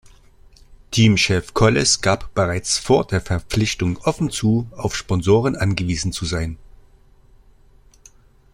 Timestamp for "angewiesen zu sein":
5.55-6.57